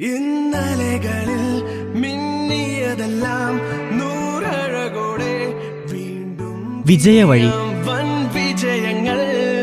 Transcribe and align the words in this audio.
ഇന്നലകളിൽ 0.00 1.62
മിന്നിയതെല്ലാം 1.94 3.56
നൂറഴകോടെ 3.98 5.54
വീണ്ടും 5.92 6.82
വിജയവഴി. 6.86 7.46
വൻ 7.86 8.24
വിജയങ്ങൾ 8.28 9.18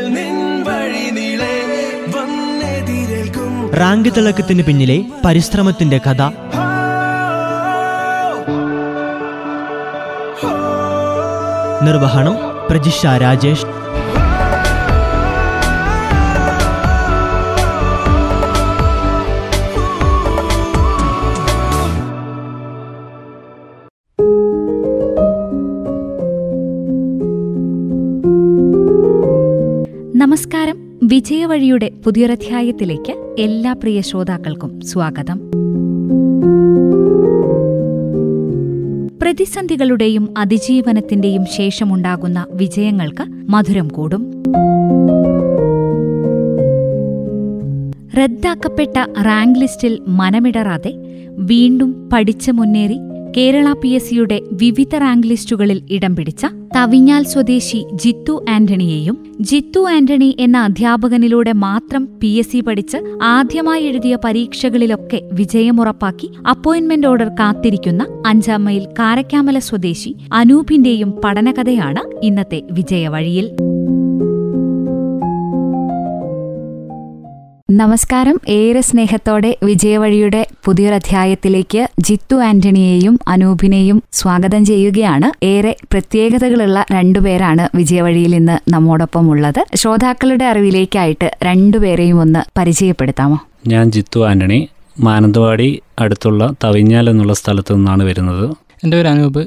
നിൻ 0.08 0.64
വഴി 0.64 1.10
നീളെ 1.10 1.62
വന്നെതിരേൽക്കും. 2.16 3.72
റാങ്ക് 3.72 4.08
തിളക്കത്തിന് 4.16 4.62
പിന്നിലെ 4.62 5.04
പരിശ്രമത്തിന്റെ 5.24 5.98
കഥ. 5.98 6.22
നിർവഹണം 11.84 12.36
പ്രജിഷ 12.70 13.06
രാജേഷ്. 13.06 13.73
വിജയവഴിയുടെ 31.14 31.90
പുതിയൊരധ്യായത്തിലേക്ക് 32.04 33.34
എല്ലാ 33.38 33.72
പ്രിയ 33.72 34.00
ശ്രോതാക്കൾക്കും 34.00 34.80
സ്വാഗതം. 34.80 35.40
പ്രതിസന്ധികളുടെയും 39.22 40.34
അതിജീവനത്തിന്റെയും 40.38 41.44
ശേഷമുണ്ടാകുന്ന 41.46 42.46
വിജയങ്ങൾക്ക് 42.50 43.22
മധുരം 43.22 43.88
കൂടും. 43.88 44.44
റദ്ദാക്കപ്പെട്ട 48.18 48.98
റാങ്ക് 49.22 49.58
ലിസ്റ്റിൽ 49.58 49.98
മനമിടറാതെ 50.08 50.94
വീണ്ടും 51.30 52.10
പഠിച്ചു 52.12 52.52
മുന്നേറി 52.52 52.98
കേരള 53.36 53.72
പി 53.72 53.88
എസ് 53.88 54.08
സിയുടെ 54.08 54.40
വിവിധ 54.52 54.96
റാങ്ക് 54.96 55.26
ലിസ്റ്റുകളിൽ 55.28 55.82
ഇടം 55.90 56.16
പിടിച്ച 56.16 56.46
തവിഞ്ഞാൽ 56.76 57.22
സ്വദേശി 57.22 57.84
ജിത്തു 57.94 58.44
ആന്റണിയെയും 58.50 59.16
ജിത്തു 59.40 59.88
ആന്റണി 59.88 60.36
എന്ന 60.40 60.58
അധ്യാപകനിലൂടെ 60.58 61.52
മാത്രം 61.52 62.08
പി 62.20 62.26
എസ് 62.26 62.50
സി 62.50 62.60
പഠിച്ച് 62.60 62.98
ആദ്യമായി 63.22 63.84
എഴുതിയ 63.84 64.18
പരീക്ഷകളിലൊക്കെ 64.24 65.22
വിജയമുറപ്പാക്കി 65.32 66.30
അപ്പോയിന്റ്മെന്റ് 66.50 67.06
ഓർഡർ 67.06 67.28
കാത്തിരിക്കുന്ന 67.28 68.06
അഞ്ചാം 68.26 68.64
മൈൽ 68.64 68.84
കാരക്കാമല 68.98 69.58
സ്വദേശി 69.58 70.16
അനൂപിന്റെയും 70.32 71.12
പഠനകഥയാണ് 71.24 72.24
ഇന്നത്തെ 72.24 72.62
വിജയവഴിയിൽ. 72.72 73.48
നമസ്കാരം. 77.76 78.40
ഏറെ 78.48 78.80
സ്നേഹത്തോടെ 78.80 79.58
വിജയവഴിയുടെ 79.62 80.46
പുതിയൊരധ്യായത്തിലേക്ക് 80.64 81.88
ജിത്തു 82.00 82.36
ആന്റണിയെയും 82.36 83.18
അനൂപിനെയും 83.28 84.02
സ്വാഗതം 84.12 84.64
ചെയ്യുകയാണ്. 84.64 85.44
ഏറെ 85.44 85.76
പ്രത്യേകതകളുള്ള 85.92 86.84
രണ്ടുപേരാണ് 86.92 87.76
വിജയവഴിയിൽ 87.76 88.34
ഇന്ന് 88.34 88.70
നമ്മോടൊപ്പം 88.70 89.30
ഉള്ളത്. 89.30 89.64
ശ്രോതാക്കളുടെ 89.74 90.44
അറിവിലേക്കായിട്ട് 90.44 91.30
രണ്ടുപേരെയും 91.42 92.20
ഒന്ന് 92.20 92.42
പരിചയപ്പെടുത്താമോ? 92.58 93.38
ഞാൻ 93.66 93.90
ജിത്തു 93.90 94.26
ആന്റണി. 94.28 94.68
മാനന്തവാടി 95.00 95.80
അടുത്തുള്ള 95.98 96.54
തവിഞ്ഞാൽ 96.64 97.10
എന്നുള്ള 97.10 97.32
സ്ഥലത്തു 97.34 97.74
നിന്നാണ് 97.74 98.02
വരുന്നത്. 98.04 98.44
എന്റെ 98.84 98.96
പേര് 98.96 99.08
അനൂപ്. 99.08 99.42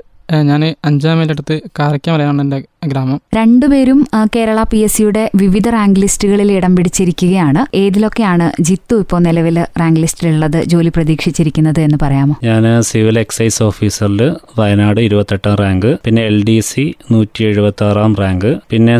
ഞാൻ 0.47 0.61
അഞ്ചാം 0.87 1.17
മൈലടുത്ത് 1.17 1.55
കാരക്കാമലയാണ് 1.79 2.41
എന്റെ 2.43 2.57
ഗ്രാമം. 2.91 3.17
രണ്ടുപേരും 3.37 3.99
കേരള 4.35 4.59
പി 4.71 4.79
എസ് 4.85 4.95
സിയുടെ 4.97 5.21
വിവിധ 5.41 5.67
റാങ്ക് 5.75 5.99
ലിസ്റ്റുകളിൽ 6.03 6.49
ഇടം 6.55 6.73
പിടിച്ചിരിക്കുകയാണ്. 6.77 7.61
ഏതിലൊക്കെയാണ് 7.81 8.47
ജിത്തു 8.67 8.95
ഇപ്പോൾ 9.03 9.19
നിലവിൽ 9.27 9.57
റാങ്ക് 9.81 9.99
ലിസ്റ്റിലുള്ളത് 10.03 10.59
ജോലി 10.73 10.91
പ്രതീക്ഷിച്ചിരിക്കുന്നത് 10.97 11.79
എന്ന് 11.85 11.97
പറയാമോ? 12.03 12.35
ഞാൻ 12.49 12.65
സിവിൽ 12.89 13.19
എക്സൈസ് 13.23 13.59
ഓഫീസറിൽ 13.69 14.21
വയനാട് 14.59 15.01
ഇരുപത്തെട്ടാം 15.07 15.55
റാങ്ക് 15.63 15.89
പിന്നെ 16.05 16.23
എൽ 16.31 16.37
ഡി 16.49 16.57
സി 16.69 16.85
നൂറ്റി 17.11 17.43
എഴുപത്തി 17.43 17.85
ആറാം 17.87 18.15
റാങ്ക് 18.21 18.51
പിന്നെ 18.73 18.97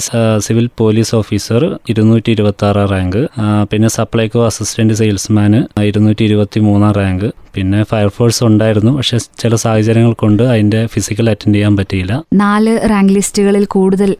സിവിൽ 0.47 0.69
പോലീസ് 0.81 1.15
ഓഫീസർ 1.15 1.63
ഇരുന്നൂറ്റി 1.89 2.31
ഇരുപത്തി 2.31 2.67
ആറാം 2.69 2.89
റാങ്ക് 2.95 3.21
പിന്നെ 3.73 3.91
സപ്ലൈകോ 3.97 4.41
അസിസ്റ്റന്റ് 4.45 4.93
സെയിൽസ്മാന് 4.93 5.61
ഇരുന്നൂറ്റി 5.83 6.23
ഇരുപത്തി 6.23 6.61
മൂന്നാം 6.67 6.93
റാങ്ക് 6.93 7.27
പിന്നെ 7.57 7.81
ഫയർഫോഴ്സ് 7.91 8.41
ഉണ്ടായിരുന്നു. 8.49 8.91
പക്ഷെ 8.97 9.17
ചില 9.41 9.53
സാഹചര്യങ്ങൾ 9.65 10.13
കൊണ്ട് 10.23 10.43
അതിന്റെ 10.53 10.81
ഫിസിക്കൽ 10.93 11.25
അറ്റൻഡ് 11.33 11.55
ചെയ്യാൻ 11.57 11.75
പറ്റിയില്ല. 11.79 12.13
നാല് 12.43 12.73
റാങ്ക് 12.91 13.13
ലിസ്റ്റുകളിൽ 13.17 13.65
കൂടുതൽ 13.75 14.11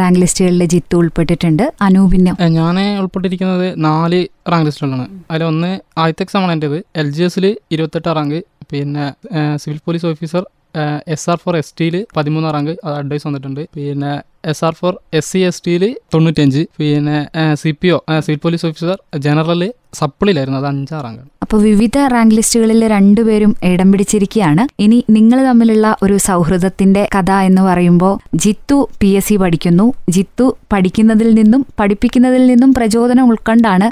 റാങ്ക് 0.00 0.20
ലിസ്റ്റുകളിൽ 0.22 0.64
ജിത്തു 0.74 0.96
ഉൾപ്പെട്ടിട്ടുണ്ട്. 1.02 1.64
അനൂപിന് 1.88 2.32
ഞാൻ 2.58 2.78
ഉൾപ്പെട്ടിരിക്കുന്നത് 3.02 3.68
നാല് 3.88 4.20
റാങ്ക് 4.52 4.68
ലിസ്റ്റുകളാണ് 4.68 5.06
അതിലൊന്ന് 5.30 5.72
ആദ്യത്തെ 6.02 6.24
എക്സാമാണ് 6.26 6.54
എന്റെത്. 6.56 6.78
എൽ 7.02 7.10
ജി 7.18 7.22
എസിൽ 7.28 7.46
ഇരുപത്തെട്ടാം 7.76 8.16
റാങ്ക് 8.20 8.40
പിന്നെ 8.72 9.06
civil 9.62 9.78
police 9.86 10.06
officer 10.12 10.42
S 11.14 11.26
R 11.32 11.38
four 11.44 11.54
S 11.60 11.72
ടിയിൽ 11.78 11.94
പതിമൂന്നാം 12.16 12.52
റാങ്ക് 12.56 12.74
അത് 12.84 12.94
അഡ്വൈസ് 12.98 13.24
വന്നിട്ടുണ്ട്. 13.28 13.62
പിന്നെ 13.76 14.12
S 14.50 14.62
R 14.66 14.74
four 14.80 14.94
S 15.18 15.28
C 15.32 15.40
S 15.48 15.62
ടിയിൽ 15.64 15.82
തൊണ്ണൂറ്റഞ്ച് 16.14 16.62
പിന്നെ 16.78 17.18
C 17.62 17.70
P 17.80 17.88
O 17.96 17.98
civil 18.26 18.38
police 18.44 18.64
officer 18.68 18.96
general 19.26 19.62
സപ്ലിയിലായിരുന്നു. 20.00 20.58
അത് 20.60 20.68
അഞ്ചാം 20.72 21.02
റാങ്ക് 21.04 21.22
അപ്പോൾ 21.44 21.60
വിവിധ 21.68 21.98
റാങ്ക് 22.14 22.34
ലിസ്റ്റുകളിൽ 22.38 22.80
രണ്ടുപേരും 22.94 23.52
ഇടം 23.70 23.88
പിടിച്ചിരിക്കുകയാണ്. 23.92 24.64
ഇനി 24.84 24.98
നിങ്ങൾ 25.16 25.38
തമ്മിലുള്ള 25.48 25.86
ഒരു 26.04 26.16
സൗഹൃദത്തിന്റെ 26.26 27.02
കഥ 27.14 27.30
എന്ന് 27.48 27.62
പറയുമ്പോൾ 27.68 28.14
ജിത്തു 28.44 28.78
പി 29.00 29.10
എസ് 29.20 29.28
സി 29.28 29.36
പഠിക്കുന്നു. 29.42 29.86
ജിത്തു 30.16 30.46
പഠിക്കുന്നതിൽ 30.72 31.30
നിന്നും 31.38 31.62
പഠിപ്പിക്കുന്നതിൽ 31.80 32.44
നിന്നും 32.52 32.72
പ്രചോദനം 32.74 33.28
ഉൾക്കൊണ്ടാണ് 33.32 33.88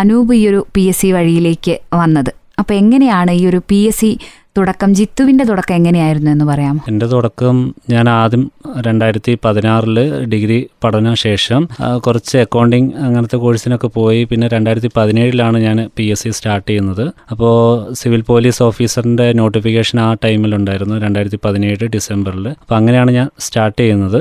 അനൂപ് 0.00 0.32
ഈ 0.40 0.42
ഒരു 0.52 0.62
പി 0.76 0.84
എസ് 0.92 1.02
സി 1.02 1.10
വഴിയിലേക്ക് 1.16 1.76
വന്നത്. 2.02 2.32
അപ്പോൾ 2.60 2.74
എങ്ങനെയാണ് 2.82 3.30
ഈ 3.40 3.42
ഒരു 3.50 3.60
പി 3.70 3.80
എസ് 3.90 4.00
സി 4.00 4.10
തുടക്കം 4.56 4.90
ജിത്തുവിന്റെ 4.98 5.44
തുടക്കം 5.48 5.74
എങ്ങനെയായിരുന്നു 5.78 6.30
എന്ന് 6.30 6.46
പറയാമോ? 6.48 6.80
എന്റെ 6.90 7.06
തുടക്കം 7.12 7.56
ഞാൻ 7.92 8.06
ആദ്യം 8.10 8.42
രണ്ടായിരത്തി 8.86 9.32
പതിനാറിൽ 9.44 9.98
ഡിഗ്രി 10.32 10.58
പഠന 10.84 11.12
ശേഷം 11.22 11.62
കുറച്ച് 12.06 12.34
അക്കൗണ്ടിങ് 12.44 12.90
അങ്ങനത്തെ 13.06 13.38
കോഴ്സിനൊക്കെ 13.44 13.88
പോയി. 13.94 14.20
പിന്നെ 14.30 14.46
രണ്ടായിരത്തി 14.54 14.90
പതിനേഴിലാണ് 14.96 15.58
ഞാൻ 15.66 15.78
പി 15.98 16.06
എസ് 16.14 16.22
സി 16.24 16.32
സ്റ്റാർട്ട് 16.38 16.66
ചെയ്യുന്നത്. 16.70 17.04
അപ്പോൾ 17.34 17.54
സിവിൽ 18.00 18.24
പോലീസ് 18.30 18.60
ഓഫീസറിന്റെ 18.68 19.26
നോട്ടിഫിക്കേഷൻ 19.40 20.00
ആ 20.06 20.08
ടൈമിലുണ്ടായിരുന്നു 20.24 20.98
രണ്ടായിരത്തി 21.04 21.40
പതിനേഴ് 21.46 21.88
ഡിസംബറിൽ 21.96 22.48
അപ്പോൾ 22.52 22.76
അങ്ങനെയാണ് 22.80 23.10
ഞാൻ 23.18 23.30
സ്റ്റാർട്ട് 23.46 23.78
ചെയ്യുന്നത്. 23.82 24.20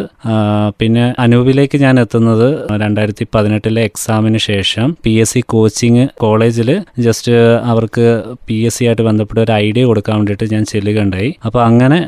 പിന്നെ 0.80 1.06
അനൂപിലേക്ക് 1.25 1.80
ഞാൻ 1.86 1.97
എത്തുന്നത് 2.06 2.47
രണ്ടായിരത്തി 2.86 3.28
പതിനെട്ടിലെ 3.36 3.84
എക്സാമിന് 3.91 4.41
ശേഷം. 4.50 4.88
പി 5.03 5.16
എസ് 5.25 5.34
സി 5.36 5.44
കോച്ചിങ് 5.56 6.08
കോളേജിൽ 6.25 6.72
ജസ്റ്റ് 7.08 7.36
അവർക്ക് 7.74 8.08
പി 8.47 8.59
എസ് 8.70 8.78
സി 8.80 8.84
ആയിട്ട് 8.90 9.06
ബന്ധപ്പെട്ട 9.12 9.40
ഒരു 9.47 9.56
ഐഡിയ 9.68 9.86
കൊടുക്കാൻ 9.91 10.18
വേണ്ടിയിട്ട് 10.22 10.48
ഞാൻ 10.56 10.64
ചെല്ലുകയുണ്ടായി 10.72 11.30
അപ്പോൾ 11.48 11.62
അങ്ങനെ 11.70 12.00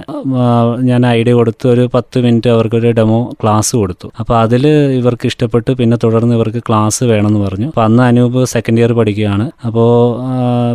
ഞാൻ 0.90 1.02
ഐഡിയ 1.18 1.34
കൊടുത്ത് 1.40 1.66
ഒരു 1.74 1.84
പത്ത് 1.94 2.18
മിനിറ്റ് 2.26 2.50
അവർക്കൊരു 2.56 2.90
ഡെമോ 2.98 3.20
ക്ലാസ് 3.42 3.74
കൊടുത്തു. 3.82 4.08
അപ്പോൾ 4.22 4.36
അതിൽ 4.44 4.64
ഇവർക്ക് 5.00 5.26
ഇഷ്ടപ്പെട്ടു. 5.32 5.72
പിന്നെ 5.80 5.98
തുടർന്ന് 6.04 6.34
ഇവർക്ക് 6.38 6.62
ക്ലാസ് 6.68 7.04
വേണമെന്ന് 7.12 7.42
പറഞ്ഞു. 7.46 7.68
അപ്പോൾ 7.72 7.84
അന്ന് 7.88 8.02
അനൂപ് 8.10 8.40
സെക്കൻഡ് 8.54 8.82
ഇയർ 8.82 8.92
പഠിക്കുകയാണ്. 9.00 9.46
അപ്പോൾ 9.68 9.90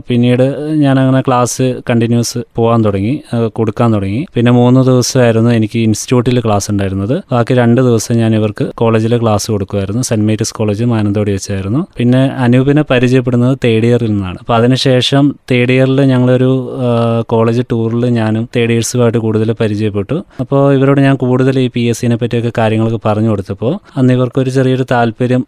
പിന്നീട് 0.08 0.44
ഞാൻ 0.84 0.96
അങ്ങനെ 1.02 1.20
ക്ലാസ് 1.28 1.66
കണ്ടിന്യൂസ് 1.90 2.38
പോകാൻ 2.58 2.80
തുടങ്ങി 2.86 3.14
കൊടുക്കാൻ 3.58 3.88
തുടങ്ങി. 3.96 4.22
പിന്നെ 4.36 4.52
മൂന്ന് 4.58 4.80
ദിവസമായിരുന്നു 4.90 5.50
എനിക്ക് 5.58 5.78
ഇൻസ്റ്റിറ്റ്യൂട്ടിൽ 5.88 6.40
ക്ലാസ് 6.46 6.68
ഉണ്ടായിരുന്നത്. 6.72 7.16
ബാക്കി 7.34 7.54
രണ്ട് 7.62 7.80
ദിവസം 7.88 8.16
ഞാൻ 8.22 8.34
ഇവർക്ക് 8.40 8.66
കോളേജിലെ 8.82 9.18
ക്ലാസ് 9.24 9.48
കൊടുക്കുമായിരുന്നു. 9.54 10.02
സെന്റ് 10.10 10.26
മേരീസ് 10.30 10.54
കോളേജ് 10.58 10.84
മാനന്തവാടി 10.94 11.32
വെച്ചായിരുന്നു. 11.36 11.82
പിന്നെ 12.00 12.22
അനൂപിനെ 12.46 12.84
പരിചയപ്പെടുന്നത് 12.92 13.54
തേർഡ് 13.66 13.88
ഇയറിൽ 13.90 14.10
നിന്നാണ്. 14.14 14.38
അപ്പോൾ 14.42 14.56
അതിനുശേഷം 14.58 15.24
തേർഡ് 15.52 15.74
ഇയറിൽ 15.76 16.00
ഞങ്ങളൊരു 16.12 16.50
കോളേജ് 17.32 17.62
ടൂറിൽ 17.72 18.04
ഞാനും 18.18 18.44
തേർഡ് 18.56 18.74
ഇയേഴ്സുമായിട്ട് 18.74 19.20
കൂടുതൽ 19.26 19.48
പരിചയപ്പെട്ടു. 19.60 20.16
അപ്പോൾ 20.42 20.60
ഇവരോട് 20.76 21.00
ഞാൻ 21.06 21.16
കൂടുതൽ 21.22 21.54
ഈ 21.64 21.66
പി 21.74 21.82
എസ് 21.90 22.00
സിനെ 22.00 22.16
പറ്റിയൊക്കെ 22.22 22.52
കാര്യങ്ങളൊക്കെ 22.58 23.00
പറഞ്ഞു 23.04 23.30
കൊടുത്തപ്പോൾ 23.32 23.72
അന്ന് 23.98 24.12
ഇവർക്കൊരു 24.18 24.50
ചെറിയൊരു 24.56 24.84
താല്പര്യം 24.92 25.42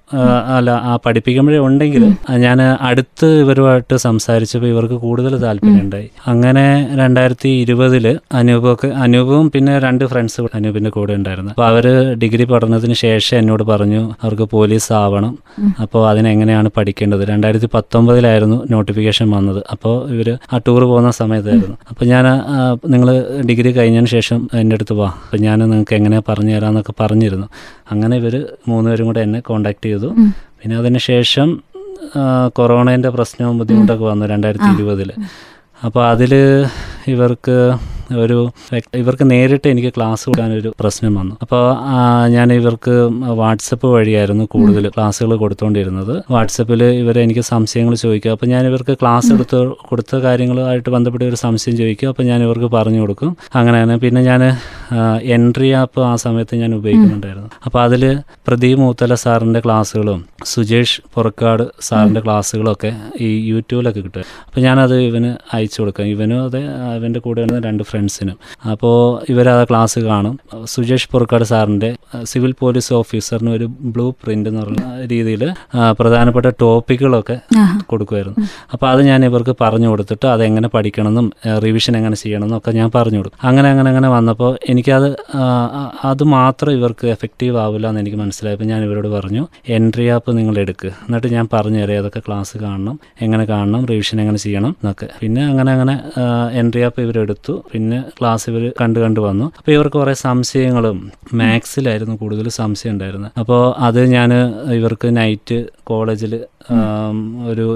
അല്ല 0.57 0.71
ആ 0.91 0.95
പഠിപ്പിക്കുമ്പോഴേ 1.05 1.59
ഉണ്ടെങ്കിൽ 1.67 2.05
ഞാൻ 2.45 2.61
അടുത്ത് 2.89 3.29
ഇവരുമായിട്ട് 3.43 3.97
സംസാരിച്ചപ്പോൾ 4.07 4.69
ഇവർക്ക് 4.75 4.97
കൂടുതൽ 5.07 5.33
താല്പര്യമുണ്ടായി. 5.45 6.09
അങ്ങനെ 6.33 6.65
രണ്ടായിരത്തി 7.01 7.51
ഇരുപതിൽ 7.65 8.07
അനൂപൊക്കെ 8.41 8.89
അനൂപും 9.05 9.47
പിന്നെ 9.55 9.75
രണ്ട് 9.87 10.05
ഫ്രണ്ട്സ് 10.13 10.43
അനൂപിന്റെ 10.59 10.91
കൂടെ 10.97 11.13
ഉണ്ടായിരുന്നു. 11.21 11.53
അപ്പോൾ 11.55 11.67
അവർ 11.71 11.87
ഡിഗ്രി 12.23 12.45
പഠനത്തിന് 12.53 12.97
ശേഷം 13.05 13.37
എന്നോട് 13.41 13.65
പറഞ്ഞു 13.73 14.03
അവർക്ക് 14.23 14.49
പോലീസ് 14.57 14.91
ആവണം. 15.03 15.33
അപ്പോൾ 15.85 16.03
അതിനെങ്ങനെയാണ് 16.11 16.69
പഠിക്കേണ്ടത്? 16.77 17.25
രണ്ടായിരത്തി 17.33 17.69
പത്തൊമ്പതിലായിരുന്നു 17.75 18.59
നോട്ടിഫിക്കേഷൻ 18.71 19.29
വന്നത്. 19.37 19.61
അപ്പോൾ 19.75 19.95
ഇവർ 20.15 20.31
ആ 20.53 20.59
ടൂർ 20.67 20.83
പോകുന്ന 20.91 21.11
സമയത്തായിരുന്നു 21.23 21.70
അപ്പോൾ 21.91 22.05
ഞാൻ 22.05 22.27
നിങ്ങൾ 22.93 23.09
ഡിഗ്രി 23.49 23.71
കഴിഞ്ഞതിന് 23.73 24.11
ശേഷം 24.17 24.39
എന്റെ 24.61 24.77
അടുത്ത് 24.77 24.95
വാ. 25.01 25.09
അപ്പോൾ 25.25 25.41
ഞാൻ 25.47 25.59
നിങ്ങൾക്ക് 25.71 25.95
എങ്ങനെയാണ് 25.99 26.27
പറഞ്ഞു 26.29 26.53
തരാമെന്നൊക്കെ 26.57 26.95
പറഞ്ഞിരുന്നു. 27.01 27.47
അങ്ങനെ 27.93 28.17
ഇവർ 28.17 28.35
മൂന്നുപേരും 28.69 29.07
കൂടെ 29.11 29.21
എന്നെ 29.27 29.41
കോണ്ടാക്ട് 29.41 29.85
ചെയ്തു. 29.89 30.11
പിന്നെ 30.61 30.77
അതിന് 30.77 31.01
ശേഷം 31.11 31.49
കൊറോണേന്റെ 32.59 33.11
പ്രശ്നവും 33.17 33.59
ബുദ്ധിമുട്ടൊക്കെ 33.59 34.05
വന്നു 34.05 34.27
രണ്ടായിരത്തി 34.27 34.69
ഇരുപതിൽ 34.77 35.11
അപ്പോൾ 35.87 36.03
അതിൽ 36.13 36.33
ഇവർക്ക് 37.07 37.57
ഒരു 38.25 38.39
ഇവർക്ക് 39.01 39.25
നേരിട്ട് 39.33 39.69
എനിക്ക് 39.73 39.91
ക്ലാസ് 39.97 40.25
കൊടുക്കാനൊരു 40.29 40.71
പ്രശ്നം 40.81 41.13
വന്നു. 41.21 41.35
അപ്പോൾ 41.45 41.65
ഞാൻ 42.37 42.49
ഇവർക്ക് 42.59 42.95
വാട്സപ്പ് 43.41 43.89
വഴിയായിരുന്നു 43.95 44.45
കൂടുതൽ 44.55 44.85
ക്ലാസ്സുകൾ 44.97 45.33
കൊടുത്തുകൊണ്ടിരുന്നത് 45.45 46.15
വാട്സപ്പിൽ 46.35 46.83
ഇവരെ 47.03 47.21
എനിക്ക് 47.27 47.45
സംശയങ്ങൾ 47.53 47.95
ചോദിക്കുക 48.05 48.31
അപ്പോൾ 48.37 48.49
ഞാൻ 48.55 48.63
ഇവർക്ക് 48.71 48.97
ക്ലാസ് 49.03 49.31
എടുത്ത് 49.37 49.61
കൊടുത്ത 49.91 50.23
കാര്യങ്ങളുമായിട്ട് 50.27 50.91
ബന്ധപ്പെട്ട് 50.97 51.27
ഒരു 51.31 51.39
സംശയം 51.45 51.77
ചോദിക്കും. 51.81 52.09
അപ്പോൾ 52.13 52.27
ഞാൻ 52.31 52.41
ഇവർക്ക് 52.47 52.71
പറഞ്ഞു 52.77 53.01
കൊടുക്കും. 53.05 53.31
അങ്ങനെയാണ്. 53.61 53.95
പിന്നെ 54.05 54.23
ഞാൻ 54.31 54.43
എൻട്രി 55.37 55.71
ആപ്പ് 55.81 56.01
ആ 56.11 56.13
സമയത്ത് 56.25 56.55
ഞാൻ 56.63 56.73
ഉപയോഗിക്കുന്നുണ്ടായിരുന്നു. 56.79 57.51
അപ്പോൾ 57.67 57.81
അതിൽ 57.87 58.03
പ്രദീപ് 58.49 58.81
മൂത്തല 58.83 59.15
സാറിന്റെ 59.25 59.61
ക്ലാസ്സുകളും 59.67 60.21
സുജേഷ് 60.53 60.99
പുറക്കാട് 61.15 61.65
സാറിന്റെ 61.89 62.21
ക്ലാസ്സുകളൊക്കെ 62.27 62.91
ഈ 63.27 63.29
യൂട്യൂബിലൊക്കെ 63.53 64.01
കിട്ടും. 64.07 64.27
അപ്പോൾ 64.47 64.61
ഞാനത് 64.67 64.97
ഇവന് 65.09 65.31
അയച്ചു 65.57 65.79
കൊടുക്കാം. 65.81 66.07
ഇവനും 66.15 66.39
അതെ 66.47 66.63
ഇവന്റെ 66.99 67.21
കൂടെ 67.27 67.47
രണ്ട് 67.69 67.83
ഫ്രണ്ട്സിനും 68.01 68.37
അപ്പോൾ 68.73 68.95
ഇവരാ 69.33 69.55
ക്ലാസ് 69.71 69.99
കാണും. 70.09 70.35
സുജേഷ് 70.73 71.09
പുറക്കാട് 71.13 71.45
സാറിന്റെ 71.51 71.91
സിവിൽ 72.31 72.53
പോലീസ് 72.61 72.91
ഓഫീസറിന് 72.99 73.51
ഒരു 73.57 73.67
ബ്ലൂ 73.95 74.07
പ്രിന്റ് 74.23 74.49
എന്ന് 74.51 74.61
പറഞ്ഞ 74.65 74.83
രീതിയിൽ 75.13 75.43
പ്രധാനപ്പെട്ട 75.99 76.49
ടോപ്പിക്കുകളൊക്കെ. 76.63 77.37
കൊടുക്കുമായിരുന്നു 77.91 78.37
അപ്പോൾ 78.75 78.87
അത് 78.93 79.01
ഞാൻ 79.11 79.21
ഇവർക്ക് 79.29 79.55
പറഞ്ഞു 79.63 79.89
കൊടുത്തിട്ട് 79.93 80.27
അതെങ്ങനെ 80.35 80.69
പഠിക്കണമെന്നും 80.77 81.27
റിവിഷൻ 81.65 81.95
എങ്ങനെ 82.01 82.17
ചെയ്യണമെന്നും 82.23 82.59
ഒക്കെ 82.61 82.73
ഞാൻ 82.81 82.89
പറഞ്ഞു 82.97 83.21
കൊടുക്കും 83.21 83.41
അങ്ങനെ 83.49 83.69
അങ്ങനെ 83.73 83.89
അങ്ങനെ 83.93 84.11
വന്നപ്പോൾ 84.17 84.51
എനിക്കത് 84.75 85.09
അത് 86.11 86.25
മാത്രം 86.37 86.73
ഇവർക്ക് 86.79 87.07
എഫക്റ്റീവ് 87.17 87.57
ആവില്ല 87.65 87.87
എന്ന് 87.93 88.03
എനിക്ക് 88.05 88.19
മനസ്സിലായപ്പോൾ 88.23 88.69
ഞാൻ 88.73 88.81
ഇവരോട് 88.89 89.11
പറഞ്ഞു 89.17 89.45
എൻട്രി 89.79 90.07
ആപ്പ് 90.17 90.31
നിങ്ങൾ 90.39 90.57
എടുക്കുക 90.65 90.93
എന്നിട്ട് 91.07 91.31
ഞാൻ 91.37 91.47
പറഞ്ഞു 91.57 91.81
തരാം 91.83 91.97
ഏതൊക്കെ 92.01 92.23
ക്ലാസ് 92.29 92.55
കാണണം 92.65 92.97
എങ്ങനെ 93.27 93.45
കാണണം 93.53 93.83
റിവിഷൻ 93.93 94.17
എങ്ങനെ 94.25 94.41
ചെയ്യണം 94.47 94.73
എന്നൊക്കെ. 94.81 95.09
പിന്നെ 95.23 95.43
അങ്ങനെ 95.51 95.71
അങ്ങനെ 95.77 95.97
എൻട്രി 96.61 96.83
ആപ്പ് 96.87 97.01
ഇവരെടുത്തു. 97.07 97.55
പിന്നെ 97.73 97.90
ക്ലാസ് 98.19 98.51
ഇവർ 98.51 98.73
കണ്ട് 98.81 99.01
കണ്ട് 99.01 99.21
വന്നു. 99.21 99.53
അപ്പോൾ 99.59 99.73
ഇവർക്ക് 99.73 99.97
കുറേ 99.97 100.15
സംശയങ്ങളും 100.15 101.13
മാത്സിലായിരുന്നു 101.35 102.17
കൂടുതൽ 102.17 102.49
സംശയം 102.49 102.93
ഉണ്ടായിരുന്നത്. 102.93 103.33
അപ്പോൾ 103.39 103.75
അത് 103.79 104.05
ഞാൻ 104.07 104.33
ഇവർക്ക് 104.75 105.17
നൈറ്റ് 105.17 105.67
കോളേജിൽ 105.91 106.33
ഒരു 107.53 107.67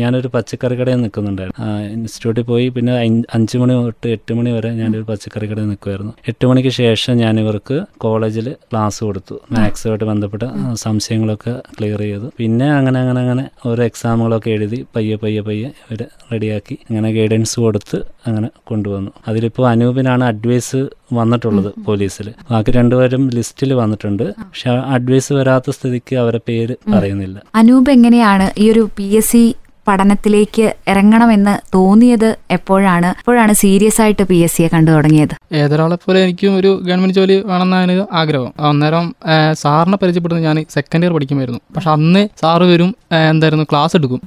ഞാനൊരു 0.00 0.28
പച്ചക്കറി 0.34 0.74
കടയിൽ 0.80 1.00
നിൽക്കുന്നുണ്ടായിരുന്നു 1.04 1.66
ഇൻസ്റ്റിറ്റ്യൂട്ടിൽ 1.94 2.44
പോയി 2.50 2.66
പിന്നെ 2.76 2.92
അഞ്ച് 3.04 3.24
അഞ്ച് 3.36 3.56
മണി 3.62 3.74
തൊട്ട് 3.86 4.08
എട്ട് 4.16 4.32
മണി 4.38 4.50
വരെ 4.56 4.70
ഞാനൊരു 4.80 5.06
പച്ചക്കറി 5.10 5.46
കടയിൽ 5.50 5.68
നിൽക്കുമായിരുന്നു 5.72 6.12
എട്ട് 6.32 6.44
മണിക്ക് 6.50 6.72
ശേഷം 6.80 7.14
ഞാൻ 7.22 7.34
ഇവർക്ക് 7.42 7.76
കോളേജിൽ 8.04 8.48
ക്ലാസ് 8.70 9.00
കൊടുത്തു. 9.08 9.36
മാത്സുമായിട്ട് 9.54 10.06
ബന്ധപ്പെട്ട 10.12 10.44
സംശയങ്ങളൊക്കെ 10.84 11.54
ക്ലിയർ 11.78 12.00
ചെയ്തു. 12.06 12.28
പിന്നെ 12.40 12.68
അങ്ങനെ 12.78 12.98
അങ്ങനെ 13.02 13.20
അങ്ങനെ 13.24 13.44
ഓരോ 13.70 13.82
എക്സാമുകളൊക്കെ 13.90 14.50
എഴുതി 14.56 14.80
പയ്യെ 14.96 15.16
പയ്യെ 15.24 15.42
പയ്യെ 15.48 15.70
ഇവർ 15.84 16.02
റെഡിയാക്കി. 16.32 16.76
അങ്ങനെ 16.88 17.08
ഗൈഡൻസ് 17.18 17.56
കൊടുത്ത് 17.64 17.98
അങ്ങനെ 18.28 18.48
കൊണ്ടുവന്നു. 18.70 19.10
അതിലിപ്പോൾ 19.28 19.64
അനൂപിനാണ് 19.72 20.24
അഡ്വൈസ് 20.32 20.80
വന്നിട്ടുള്ളത് 21.12 21.70
പോലീസിൽ 21.86 22.28
ബാക്കി 22.50 22.70
രണ്ടുപേരും 22.70 23.30
ലിസ്റ്റിൽ 23.34 23.74
വന്നിട്ടുണ്ട്. 23.74 24.24
പക്ഷെ 24.40 24.70
അഡ്വൈസ് 24.70 25.32
വരാത്ത 25.32 25.70
സ്ഥിതിക്ക് 25.70 26.16
അവരെ 26.16 26.40
പേര് 26.48 26.76
പറയുന്നില്ല. 26.94 27.38
അനൂപ് 27.54 27.90
എങ്ങനെയാണ് 27.90 28.50
ഈ 28.58 28.70
ഒരു 28.70 28.88
പി 28.98 29.08
എസ് 29.20 29.32
സി 29.32 29.44
പഠനത്തിലേക്ക് 29.88 30.74
ഇറങ്ങണമെന്ന് 30.88 31.52
തോന്നിയത് 31.74 32.36
എപ്പോഴാണ്? 32.50 33.06
എപ്പോഴാണ് 33.06 33.52
സീരിയസ് 33.52 34.00
ആയിട്ട് 34.00 34.22
പി 34.22 34.34
എസ് 34.34 34.56
സിയെ 34.56 34.68
കണ്ടു 34.72 34.90
തുടങ്ങിയത്? 34.90 35.34
ഏതൊരാളെ 35.52 35.96
പോലെ 36.04 36.22
എനിക്കും 36.24 36.56
ഒരു 36.56 36.80
ഗവൺമെന്റ് 36.86 37.14
ജോലി 37.14 37.36
വേണമെന്നാണ് 37.50 38.06
ആഗ്രഹം. 38.12 38.52
അന്നേരം 38.60 39.14
സാറിനെ 39.52 39.96
പരിചയപ്പെടുന്നത് 40.02 40.46
ഞാൻ 40.48 40.64
സെക്കൻഡ് 40.70 41.04
ഇയർ 41.06 41.12
പഠിക്കുമായിരുന്നു. 41.12 41.60
പക്ഷെ 41.76 41.90
അന്ന് 41.90 42.28
സാറ് 42.42 42.62
വരും 42.62 42.94
എന്തായിരുന്നു 43.30 43.66
ക്ലാസ് 43.70 43.96
എടുക്കും. 43.96 44.20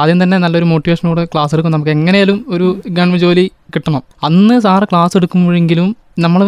ആദ്യം 0.00 0.22
തന്നെ 0.22 0.38
നല്ലൊരു 0.38 0.64
മോട്ടിവേഷനോടെ 0.64 1.24
ക്ലാസ് 1.24 1.54
എടുക്കും. 1.54 1.72
നമുക്ക് 1.72 1.90
എങ്ങനെയാലും 1.90 2.46
ഒരു 2.48 2.82
ഗവൺമെന്റ് 2.88 3.24
ജോലി 3.26 3.50
കിട്ടണം. 3.76 4.02
അന്ന് 4.24 4.60
സാറ് 4.60 4.84
ക്ലാസ് 4.84 5.16
എടുക്കുമ്പോഴെങ്കിലും 5.16 5.96
നമ്മൾ 6.18 6.40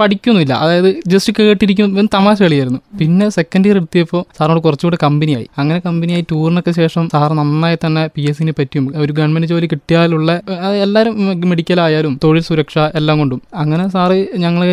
പഠിക്കൊന്നുമില്ല. 0.00 0.54
അതായത് 0.64 0.88
ജസ്റ്റ് 1.06 1.32
കേട്ടിരിക്കും 1.38 2.08
തമാശ 2.14 2.36
കളിയായിരുന്നു. 2.42 2.80
പിന്നെ 3.00 3.28
സെക്കൻഡ് 3.28 3.68
ഇയർ 3.68 3.76
എത്തിയപ്പോൾ 3.80 4.24
സാറിനോട് 4.38 4.62
കുറച്ചുകൂടെ 4.62 4.98
കമ്പനിയായി. 5.02 5.46
അങ്ങനെ 5.58 5.78
കമ്പനിയായി 5.86 6.24
ടൂറിനൊക്കെ 6.30 6.70
ശേഷം 6.70 7.08
സാർ 7.12 7.32
നന്നായി 7.40 7.78
തന്നെ 7.86 8.02
പി 8.16 8.22
എസ് 8.30 8.38
സിനെ 8.38 8.54
പറ്റിയും 8.58 8.86
ഒരു 8.96 9.12
ഗവൺമെന്റ് 9.12 9.48
ജോലി 9.52 9.68
കിട്ടിയാലുള്ള 9.72 10.40
എല്ലാവരും 10.84 11.14
മെഡിക്കൽ 11.52 11.80
ആയാലും 11.80 12.20
തൊഴിൽ 12.24 12.42
സുരക്ഷ 12.42 12.76
എല്ലാം 12.78 13.18
കൊണ്ടും. 13.18 13.42
അങ്ങനെ 13.54 13.86
സാറ് 13.88 14.18
ഞങ്ങൾ 14.44 14.64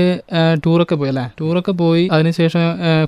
ടൂറൊക്കെ 0.66 0.96
പോയി 0.96 1.10
അല്ലേ? 1.10 1.26
ടൂറൊക്കെ 1.42 1.72
പോയി 1.72 2.10
അതിനുശേഷം 2.12 2.62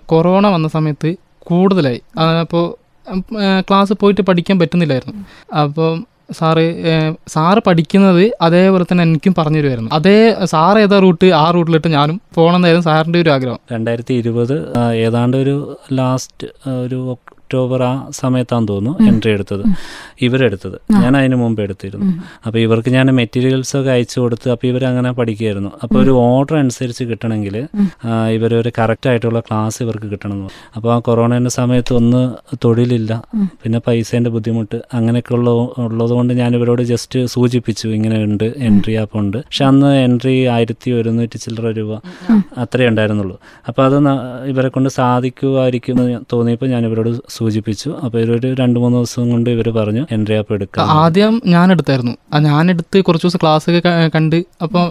കൊറോണ 0.06 0.48
വന്ന 0.48 0.68
സമയത്ത് 0.68 1.12
കൂടുതലായി. 1.40 2.02
അപ്പോൾ 2.44 2.66
ക്ലാസ് 3.70 3.94
പോയിട്ട് 4.02 4.22
പഠിക്കാൻ 4.22 4.60
പറ്റുന്നില്ലായിരുന്നു. 4.60 5.16
അപ്പം 5.62 5.96
സാറ് 6.30 6.64
സാറ് 7.28 7.60
പഠിക്കുന്നത് 7.68 8.32
അതേപോലെ 8.42 8.84
തന്നെ 8.84 9.04
എനിക്കും 9.04 9.34
പറഞ്ഞു 9.38 9.58
തരുമായിരുന്നു 9.58 9.92
അതേ 9.92 10.18
സാറ് 10.44 10.78
ഏതാ 10.78 11.00
റൂട്ട് 11.00 11.26
ആ 11.34 11.52
റൂട്ടിലിട്ട് 11.52 11.88
ഞാനും 11.88 12.22
പോകണമെന്നായിരുന്നു 12.36 12.84
സാറിന്റെ 12.84 13.20
ഒരു 13.20 13.30
ആഗ്രഹം. 13.30 13.60
രണ്ടായിരത്തി 13.72 14.14
ഇരുപത് 14.14 14.56
ഏതാണ്ട് 14.96 15.38
ഒരു 15.38 15.56
ലാസ്റ്റ് 15.94 16.48
ഒരു 16.80 17.00
ഒക്ടോബർ 17.54 17.82
ആ 17.88 17.94
സമയത്താന്ന് 18.20 18.68
തോന്നുന്നു 18.72 19.06
എൻട്രി 19.10 19.32
എടുത്തത്. 19.38 19.64
ഇവരെടുത്തത്. 20.26 20.78
ഞാൻ 21.02 21.14
അതിന് 21.18 21.38
മുമ്പ് 21.42 21.60
എടുത്തിരുന്നു. 21.66 22.12
അപ്പോൾ 22.46 22.60
ഇവർക്ക് 22.66 22.92
ഞാൻ 22.96 23.08
മെറ്റീരിയൽസ് 23.20 23.74
ഒക്കെ 23.80 23.92
അയച്ചു 23.96 24.18
കൊടുത്ത് 24.22 24.48
അപ്പോൾ 24.54 24.86
അങ്ങനെ 24.90 25.10
പഠിക്കുകയായിരുന്നു. 25.20 25.72
അപ്പോൾ 25.84 25.98
ഒരു 26.04 26.14
ഓർഡർ 26.28 26.56
അനുസരിച്ച് 26.62 27.04
കിട്ടണമെങ്കിൽ 27.10 27.56
ഒരു 28.62 28.72
കറക്റ്റ് 28.80 29.08
ആയിട്ടുള്ള 29.10 29.40
ക്ലാസ് 29.48 29.78
ഇവർക്ക് 29.86 30.08
കിട്ടണം 30.14 30.40
അപ്പോൾ 30.78 30.90
ആ 30.96 30.98
കൊറോണേന്റെ 31.08 31.52
സമയത്ത് 31.60 31.94
ഒന്ന് 32.00 32.22
തൊഴിലില്ല. 32.66 33.14
പിന്നെ 33.64 33.80
പൈസേന്റെ 33.88 34.32
ബുദ്ധിമുട്ട് 34.36 34.80
അങ്ങനെയൊക്കെ 35.00 35.34
ഉള്ള 35.38 35.50
ഉള്ളതുകൊണ്ട് 35.86 36.34
ഞാൻ 36.42 36.52
ഇവരോട് 36.60 36.84
ജസ്റ്റ് 36.94 37.22
സൂചിപ്പിച്ചു 37.36 37.88
ഇങ്ങനെ 37.98 38.18
ഉണ്ട് 38.28 38.48
എൻട്രി 38.70 38.96
ആപ്പ് 39.04 39.18
ഉണ്ട്. 39.24 39.38
പക്ഷെ 39.48 39.66
അന്ന് 39.72 39.92
എൻട്രി 40.08 40.36
ആയിരത്തി 40.56 40.92
ഒരുന്നൂറ്റി 41.00 41.38
ചില്ലറ 41.46 41.72
രൂപ 41.80 41.94
അത്രേ 42.64 42.88
ഉണ്ടായിരുന്നുള്ളൂ. 42.92 43.38
അപ്പോൾ 43.70 43.84
അത് 43.88 43.98
ഇവരെ 44.54 44.70
കൊണ്ട് 44.76 44.90
സാധിക്കുമായിരിക്കും 45.00 45.96
എന്ന് 46.02 46.20
തോന്നിയപ്പോൾ 46.34 46.70
ഞാൻ 46.74 46.84
ഇവരോട് 46.90 47.12
സൂചിപ്പിച്ചു. 47.44 47.90
അപ്പോൾ 48.06 48.18
ഇവരൊരു 48.24 48.50
രണ്ട് 48.62 48.78
മൂന്ന് 48.84 48.98
ദിവസം 48.98 49.30
കൊണ്ട് 49.32 49.50
ഇവർ 49.56 49.70
പറഞ്ഞു 49.78 50.04
എൻട്രി 50.12 50.36
ആപ്പ് 50.42 50.54
എടുക്കാം. 50.54 50.90
ആദ്യം 51.02 51.36
ഞാൻ 51.46 51.68
എടുത്തായിരുന്നു. 51.72 52.16
ഞാൻ 52.50 52.70
എടുത്ത് 52.74 52.98
കുറച്ച് 53.08 53.26
ദിവസം 53.28 53.40
ക്ലാസ് 53.44 53.70
ഒക്കെ 53.70 54.10
കണ്ട് 54.16 54.40
അപ്പോൾ 54.64 54.86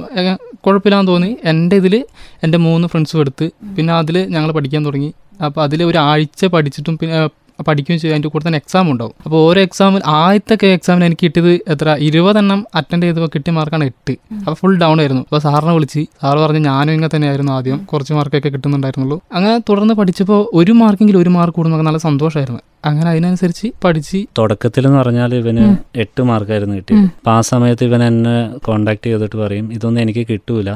കുഴപ്പമില്ലാന്ന് 0.67 1.11
തോന്നി. 1.13 1.31
എന്റെ 1.45 1.77
ഇതിൽ 1.83 1.95
എന്റെ 2.43 2.59
മൂന്ന് 2.67 2.89
ഫ്രണ്ട്സും 2.89 3.21
എടുത്ത്. 3.21 3.49
പിന്നെ 3.77 3.93
അതിൽ 3.95 4.19
ഞങ്ങൾ 4.35 4.53
പഠിക്കാൻ 4.59 4.83
തുടങ്ങി. 4.87 5.13
അപ്പോൾ 5.45 5.63
അതിൽ 5.63 5.81
ഒരു 5.91 5.99
ആഴ്ച 5.99 6.45
പഠിച്ചിട്ടും 6.55 6.97
പിന്നെ 6.99 7.21
പഠിക്കുകയും 7.69 8.01
ചെയ്യും. 8.01 8.15
അതിന്റെ 8.15 8.29
കൂടെ 8.29 8.45
തന്നെ 8.47 8.61
എക്സാം 8.63 8.91
ഉണ്ടാവും. 8.93 9.15
അപ്പോൾ 9.25 9.39
ഓരോ 9.49 9.61
എക്സാമിൽ 9.63 10.03
ആദ്യത്തെ 10.07 10.67
എക്സാമിന് 10.79 11.05
എനിക്ക് 11.05 11.25
കിട്ടിയത് 11.27 11.53
എത്ര? 11.75 11.97
ഇരുപതെണ്ണം 12.09 12.67
അറ്റൻഡ് 12.75 13.05
ചെയ്തപ്പോൾ 13.07 13.31
കിട്ടിയ 13.35 13.53
മാർക്കാണ് 13.59 13.85
എട്ട്. 13.91 14.17
അപ്പോൾ 14.39 14.57
ഫുൾ 14.61 14.77
ഡൗൺ 14.79 15.01
ആയിരുന്നു. 15.01 15.23
അപ്പോൾ 15.23 15.43
സാറിനെ 15.47 15.75
വിളിച്ച് 15.75 16.03
സാറ് 16.23 16.39
പറഞ്ഞു 16.45 16.63
ഞാനും 16.69 16.93
ഇങ്ങനെ 16.93 17.11
തന്നെയായിരുന്നു 17.17 17.53
ആദ്യം. 17.53 17.79
കുറച്ച് 17.93 18.13
മാർക്കൊക്കെ 18.19 18.49
കിട്ടുന്നുണ്ടായിരുന്നുള്ളൂ. 18.49 19.21
അങ്ങനെ 19.33 19.59
തുടർന്ന് 19.71 19.95
പഠിച്ചപ്പോൾ 19.95 20.51
ഒരു 20.55 20.73
മാർക്കെങ്കിലും 20.83 21.21
ഒരു 21.21 21.33
മാർക്ക് 21.39 21.57
കൂടുന്നൊക്കെ 21.57 21.87
നല്ല 21.87 21.99
സന്തോഷമായിരുന്നു. 22.09 22.61
അങ്ങനെ 22.89 23.09
അതിനനുസരിച്ച് 23.11 23.67
പഠിച്ച് 23.85 24.21
തുടക്കത്തിൽ 24.39 24.87
എന്ന് 24.87 24.99
പറഞ്ഞാൽ 24.99 25.35
ഇവന് 25.35 25.65
എട്ട് 25.97 26.23
മാർക്കായിരുന്നു 26.23 26.77
കിട്ടിയത്. 26.77 27.03
അപ്പോൾ 27.03 27.31
ആ 27.31 27.41
സമയത്ത് 27.41 27.85
ഇവൻ 27.85 28.01
എന്നെ 28.03 28.33
കോണ്ടാക്ട് 28.65 29.07
ചെയ്തിട്ട് 29.07 29.37
പറയും 29.37 29.67
ഇതൊന്നും 29.73 30.01
എനിക്ക് 30.03 30.27
കിട്ടൂല. 30.31 30.71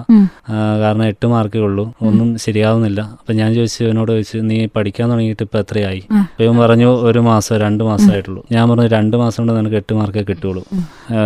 കാരണം 0.82 1.04
എട്ട് 1.04 1.26
മാർക്കേ 1.26 1.58
ഉള്ളൂ. 1.58 1.84
ഒന്നും 2.02 2.28
ശരിയാവുന്നില്ല. 2.38 3.00
അപ്പം 3.18 3.34
ഞാൻ 3.36 3.54
ചോദിച്ചു 3.54 3.84
ഇവനോട് 3.84 4.12
ചോദിച്ചു 4.12 4.38
നീ 4.50 4.58
പഠിക്കാൻ 4.76 5.10
തുടങ്ങിയിട്ട് 5.10 5.42
ഇപ്പം 5.42 5.60
എത്രയായി? 5.60 6.02
ഇവൻ 6.40 6.56
പറഞ്ഞു 6.58 6.75
ഒരു 6.84 7.18
മാസം 7.18 7.56
രണ്ട് 7.56 7.84
മാസമായിട്ടുള്ളൂ. 7.84 8.44
ഞാൻ 8.52 8.70
പറഞ്ഞു 8.70 8.86
രണ്ട് 8.86 9.16
മാസം 9.16 9.46
കൊണ്ട് 9.46 9.60
നിനക്ക് 9.60 9.76
എട്ട് 9.76 9.94
മാർക്കേ 9.94 10.22
കിട്ടുള്ളൂ 10.22 10.62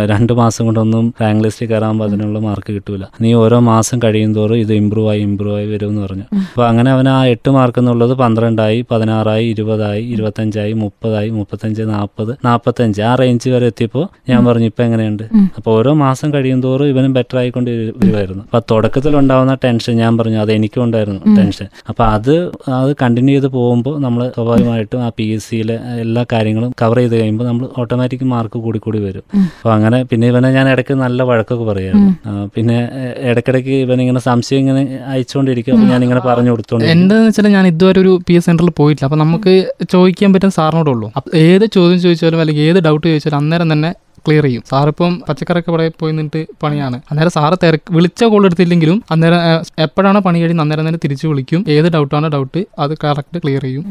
രണ്ട് 0.05 0.33
മാസം 0.33 0.65
കൊണ്ടൊന്നും 0.65 1.13
റാങ്ക് 1.21 1.43
ലിസ്റ്റിൽ 1.43 1.67
കയറാൻ 1.67 2.03
അതിനുള്ള 2.03 2.39
മാർക്ക് 2.39 2.73
കിട്ടൂല. 2.73 3.03
നീ 3.21 3.33
ഓരോ 3.33 3.59
മാസം 3.59 3.99
കഴിയും 4.03 4.35
തോറും 4.35 4.57
ഇത് 4.57 4.73
ഇമ്പ്രൂവ് 4.73 5.09
ആയി 5.09 5.21
ഇമ്പ്രൂവ് 5.21 5.55
ആയി 5.55 5.67
വരും 5.67 5.89
എന്ന് 5.89 6.01
പറഞ്ഞു. 6.01 6.23
അപ്പോൾ 6.23 6.67
അങ്ങനെ 6.67 6.91
അവൻ 6.91 7.09
ആ 7.09 7.25
എട്ട് 7.25 7.49
മാർക്ക് 7.49 7.79
എന്നുള്ളത് 7.79 8.13
പന്ത്രണ്ടായി 8.13 8.85
പതിനാറായി 8.91 9.45
ഇരുപതായി 9.45 10.03
ഇരുപത്തഞ്ചായി 10.03 10.73
മുപ്പതായി 10.73 11.29
മുപ്പത്തഞ്ച് 11.29 11.81
നാൽപ്പത് 11.81 12.37
നാൽപ്പത്തഞ്ച് 12.45 13.01
ആ 13.01 13.15
റേഞ്ച് 13.15 13.49
വരെ 13.49 13.65
എത്തിയപ്പോൾ 13.65 14.07
ഞാൻ 14.29 14.45
പറഞ്ഞു 14.45 14.65
ഇപ്പം 14.65 14.83
എങ്ങനെയുണ്ട്? 14.83 15.23
അപ്പോൾ 15.57 15.71
ഓരോ 15.71 15.93
മാസം 15.93 16.33
കഴിയും 16.33 16.63
തോറും 16.63 16.87
ഇവനും 16.87 17.13
ബെറ്റർ 17.13 17.37
ആയിക്കൊണ്ട് 17.37 17.71
വരു- 17.71 17.93
വരുമായിരുന്നു 17.97 18.43
അപ്പോൾ 18.43 18.61
തുടക്കത്തിൽ 18.71 19.17
ഉണ്ടാവുന്ന 19.17 19.53
ടെൻഷൻ 19.63 19.95
ഞാൻ 19.95 20.17
പറഞ്ഞു 20.17 20.37
അത് 20.37 20.51
എനിക്കും 20.51 20.83
ഉണ്ടായിരുന്നു 20.83 21.35
ടെൻഷൻ 21.37 21.65
അപ്പോൾ 21.89 22.03
അത് 22.03 22.35
അത് 22.73 22.95
കണ്ടിന്യൂ 23.01 23.33
ചെയ്ത് 23.33 23.47
പോകുമ്പോൾ 23.47 23.99
നമ്മൾ 23.99 24.29
സ്വാഭാവികമായിട്ടും 24.29 25.03
ആ 25.03 25.11
പി 25.17 25.30
എസ് 25.37 25.47
സിയിലെ 25.49 25.75
എല്ലാ 26.03 26.23
കാര്യങ്ങളും 26.33 26.71
കവർ 26.81 26.97
ചെയ്ത് 27.01 27.15
കഴിയുമ്പോൾ 27.19 27.47
നമ്മൾ 27.49 27.65
ഓട്ടോമാറ്റിക് 27.81 28.25
മാർക്ക് 28.33 28.59
കൂടി 28.65 28.81
കൂടി 28.85 28.99
വരും. 29.05 29.25
അപ്പോൾ 29.39 29.73
അങ്ങനെ 29.77 29.99
പിന്നെ 30.11 30.27
ഇവനെ 30.33 30.51
ഞാൻ 30.57 30.67
ഇടയ്ക്ക് 30.73 30.97
നല്ല 31.03 31.23
വഴക്കൊക്കെ 31.31 31.65
പറയായിരുന്നു 31.71 32.11
പിന്നെ 32.57 32.77
ഇടയ്ക്കിടയ്ക്ക് 33.31 33.75
ഇവനിങ്ങനെ 33.85 34.23
സംശയം 34.29 34.61
ഇങ്ങനെ 34.63 34.83
അയച്ചുകൊണ്ടിരിക്കും. 35.13 35.73
അപ്പോൾ 35.77 35.89
ഞാനിങ്ങനെ 35.93 36.23
പറഞ്ഞു 36.29 36.53
കൊടുത്തോണ്ടിരിക്കും. 36.53 37.01
എന്താന്ന് 37.01 37.27
വെച്ചാൽ 37.29 37.51
ഞാൻ 37.57 37.67
ഇതുവരെ 37.73 37.99
ഒരു 38.05 38.13
പി 38.27 38.35
എസ് 38.39 38.47
സെന്ററിൽ 38.49 38.71
പോയിട്ടില്ല. 38.81 39.07
അപ്പൊ 39.09 39.19
നമുക്ക് 39.23 39.55
ചോദിക്കാൻ 39.95 40.29
പറ്റുന്ന 40.35 40.55
സാറിനോടുള്ളൂ 40.59 41.09
അപ്പൊ 41.17 41.29
ഏത് 41.47 41.67
ചോദ്യം 41.75 41.99
ചോദിച്ചാലും 42.05 42.41
അല്ലെങ്കിൽ 42.45 42.65
ഏത് 42.69 42.81
ഡൗട്ട് 42.87 43.05
ചോദിച്ചാലും 43.09 43.39
അന്നേരം 43.41 43.69
തന്നെ 43.73 43.91
ക്ലിയർ 44.27 44.45
ചെയ്യും. 44.45 44.63
സാറിപ്പം 44.69 45.13
പച്ചക്കറിയൊക്കെ 45.27 45.71
ഇവിടെ 45.71 45.85
പോയി 46.01 46.11
നിന്നിട്ട് 46.15 46.41
പണിയാണ്. 46.63 46.97
അന്നേരം 47.09 47.33
സാറ് 47.35 47.55
തിരക്ക് 47.63 47.93
വിളിച്ച 47.95 48.23
കോൾ 48.31 48.43
എടുത്തില്ലെങ്കിലും 48.49 48.97
അന്നേരം 49.13 49.39
എപ്പോഴാണ് 49.85 50.19
പണി 50.25 50.37
കഴിയുന്നത് 50.41 50.65
അന്നേരം 50.65 50.85
തന്നെ 50.87 50.99
തിരിച്ചു 51.05 51.25
വിളിക്കും. 51.31 51.61
ഏത് 51.75 51.87
ഡൗട്ടാണ് 51.95 52.27
ഡൗട്ട് 52.35 52.61
അത് 52.83 52.93
കറക്റ്റ് 53.03 53.39
ക്ലിയർ 53.45 53.63
ചെയ്യും. 53.67 53.85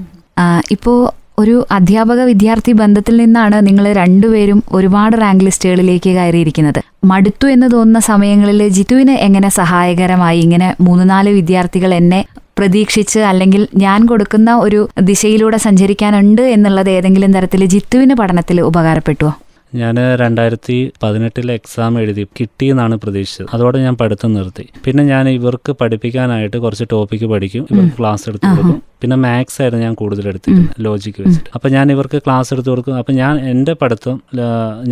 ഇപ്പോൾ 0.76 0.76
ഇപ്പോ 0.76 0.92
ഒരു 1.40 1.56
അധ്യാപക 1.70 2.20
വിദ്യാർത്ഥി 2.22 2.72
ബന്ധത്തിൽ 2.72 3.16
നിന്നാണ് 3.16 3.66
നിങ്ങൾ 3.66 3.92
രണ്ടുപേരും 3.92 4.62
ഒരുപാട് 4.72 5.16
റാങ്ക് 5.16 5.44
ലിസ്റ്റുകളിലേക്ക് 5.44 6.10
കയറിയിരിക്കുന്നത്. 6.10 6.80
മടുത്തു 7.04 7.46
എന്ന് 7.46 7.68
തോന്നുന്ന 7.72 8.00
സമയങ്ങളിൽ 8.10 8.68
ജിത്തുവിന് 8.68 9.14
എങ്ങനെ 9.26 9.48
സഹായകരമായി 9.48 10.40
ഇങ്ങനെ 10.40 10.68
മൂന്ന് 10.80 11.10
നാല് 11.10 11.30
വിദ്യാർത്ഥികൾ 11.30 11.94
എന്നെ 11.94 12.20
പ്രതീക്ഷിച്ച് 12.58 13.20
അല്ലെങ്കിൽ 13.30 13.62
ഞാൻ 13.76 14.00
കൊടുക്കുന്ന 14.06 14.50
ഒരു 14.54 14.80
ദിശയിലൂടെ 15.02 15.56
സഞ്ചരിക്കാനുണ്ട് 15.56 16.42
എന്നുള്ളത് 16.42 16.90
ഏതെങ്കിലും 16.90 17.32
തരത്തിൽ 17.32 17.64
ജിത്തുവിന് 17.64 18.14
പഠനത്തിൽ 18.14 18.60
ഉപകാരപ്പെട്ടുവോ? 18.60 19.32
ഞാൻ 19.74 19.96
രണ്ടായിരത്തി 20.16 20.76
പതിനെട്ടിലെ 21.02 21.54
എക്സാം 21.54 21.92
എഴുതി 22.00 22.22
കിട്ടിയെന്നാണ് 22.40 22.94
പ്രതീക്ഷിച്ചത്. 22.96 23.46
അതോടെ 23.54 23.78
ഞാൻ 23.78 23.94
പഠിത്തം 23.96 24.30
നിർത്തി. 24.34 24.64
പിന്നെ 24.84 25.02
ഞാൻ 25.04 25.28
ഇവർക്ക് 25.28 25.72
പഠിപ്പിക്കാനായിട്ട് 25.80 26.56
കുറച്ച് 26.56 26.86
ടോപ്പിക്ക് 26.92 27.24
പഠിക്കും. 27.24 27.66
ഇവർക്ക് 27.70 27.96
ക്ലാസ് 27.98 28.24
എടുത്ത് 28.28 28.46
കൊടുക്കും. 28.46 28.78
പിന്നെ 29.02 29.16
മാത്സ് 29.24 29.58
ആയിരുന്നു 29.62 29.82
ഞാൻ 29.86 29.94
കൂടുതൽ 30.00 30.24
എടുത്തിരുന്നത് 30.32 30.80
ലോജിക്ക് 30.86 31.20
വെച്ചിട്ട്. 31.24 31.50
അപ്പൊ 31.56 31.68
ഞാൻ 31.76 31.86
ഇവർക്ക് 31.94 32.18
ക്ലാസ് 32.26 32.50
എടുത്ത് 32.54 32.70
കൊടുക്കും. 32.72 32.96
അപ്പൊ 33.00 33.12
ഞാൻ 33.20 33.34
എന്റെ 33.52 33.74
പഠിത്തം 33.82 34.16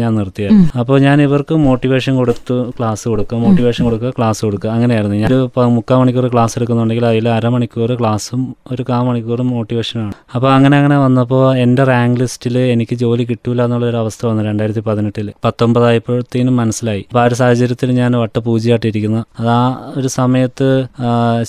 ഞാൻ 0.01 0.11
നിർത്തിയായിരുന്നു. 0.21 0.67
അപ്പോൾ 0.83 0.97
ഞാൻ 1.07 1.17
ഇവർക്ക് 1.27 1.55
മോട്ടിവേഷൻ 1.67 2.15
കൊടുത്ത് 2.21 2.57
ക്ലാസ് 2.79 3.05
കൊടുക്കുക 3.13 3.39
മോട്ടിവേഷൻ 3.47 3.83
കൊടുക്കുക 3.89 4.11
ക്ലാസ് 4.19 4.41
കൊടുക്കുക. 4.47 4.71
അങ്ങനെയായിരുന്നു. 4.77 5.19
ഞാൻ 5.23 5.31
ഒരു 5.33 5.67
മുക്കാൽ 5.77 5.99
മണിക്കൂർ 6.03 6.27
ക്ലാസ് 6.35 6.55
എടുക്കുന്നുണ്ടെങ്കിൽ 6.59 7.07
അതിൽ 7.13 7.29
അരമണിക്കൂർ 7.39 7.91
ക്ലാസ്സും 8.01 8.41
ഒരു 8.73 8.83
കാ 8.91 8.99
മണിക്കൂറും 9.09 9.49
മോട്ടിവേഷനാണ് 9.57 10.15
അപ്പോൾ 10.37 10.49
അങ്ങനെ 10.57 10.75
അങ്ങനെ 10.81 10.97
വന്നപ്പോൾ 11.05 11.45
എന്റെ 11.65 11.85
റാങ്ക് 11.93 12.19
ലിസ്റ്റിൽ 12.23 12.57
എനിക്ക് 12.75 12.95
ജോലി 13.03 13.25
കിട്ടൂല 13.31 13.61
എന്നുള്ളൊരു 13.67 13.99
അവസ്ഥ 14.03 14.23
വന്നു 14.31 14.43
രണ്ടായിരത്തി 14.49 14.83
പതിനെട്ടിൽ 14.89 15.29
പത്തൊമ്പതായപ്പോഴത്തേനും 15.47 16.57
മനസ്സിലായി. 16.63 17.03
അപ്പോൾ 17.09 17.23
ആ 17.23 17.27
ഒരു 17.29 17.37
സാഹചര്യത്തിൽ 17.41 17.89
ഞാൻ 18.01 18.13
വട്ടപൂജയായിട്ടിരിക്കുന്നു. 18.23 19.21
അത് 19.39 19.51
ആ 19.59 19.63
ഒരു 19.99 20.09
സമയത്ത് 20.19 20.69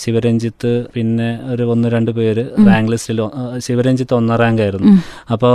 ശിവരഞ്ജിത്ത് 0.04 0.72
പിന്നെ 0.96 1.30
ഒരു 1.54 1.64
ഒന്ന് 1.74 1.88
രണ്ട് 1.96 2.12
പേര് 2.20 2.44
റാങ്ക് 2.68 2.92
ലിസ്റ്റിൽ 2.94 3.20
ശിവരഞ്ജിത്ത് 3.68 4.14
ഒന്നാം 4.20 4.38
റാങ്ക് 4.44 4.62
ആയിരുന്നു. 4.66 4.92
അപ്പോൾ 5.36 5.54